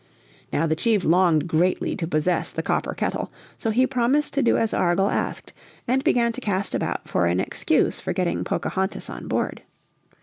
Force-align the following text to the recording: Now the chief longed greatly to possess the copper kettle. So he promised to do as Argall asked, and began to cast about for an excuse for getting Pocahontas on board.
Now 0.51 0.65
the 0.65 0.75
chief 0.75 1.03
longed 1.03 1.47
greatly 1.47 1.95
to 1.97 2.07
possess 2.07 2.49
the 2.49 2.63
copper 2.63 2.95
kettle. 2.95 3.31
So 3.59 3.69
he 3.69 3.85
promised 3.85 4.33
to 4.33 4.41
do 4.41 4.57
as 4.57 4.73
Argall 4.73 5.11
asked, 5.11 5.53
and 5.87 6.03
began 6.03 6.31
to 6.31 6.41
cast 6.41 6.73
about 6.73 7.07
for 7.07 7.27
an 7.27 7.39
excuse 7.39 7.99
for 7.99 8.11
getting 8.11 8.43
Pocahontas 8.43 9.11
on 9.11 9.27
board. 9.27 9.61